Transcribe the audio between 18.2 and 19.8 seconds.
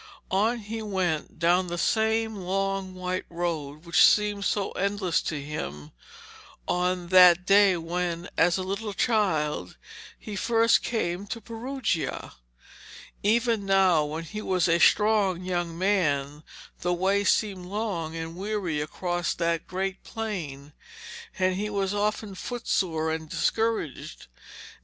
weary across that